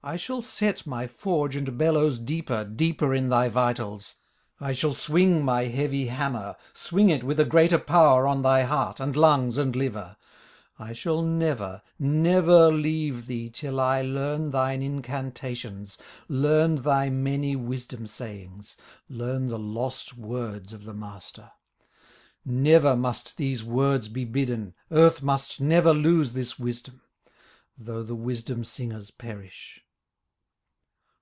[0.00, 4.14] "I shall set my forge and bellows Deeper, deeper in thy vitals;
[4.60, 9.00] I shall swing my heavy hammer, Swing it with a greater power On thy heart,
[9.00, 10.16] and lungs, and liver;
[10.78, 15.98] I shall never, never leave thee Till I learn thine incantations,
[16.28, 18.76] Learn thy many wisdom sayings,
[19.10, 21.50] Learn the lost words of the Master;
[22.44, 27.02] Never must these words be hidden, Earth must never lose this wisdom,
[27.76, 29.82] Though the wisdom singers perish."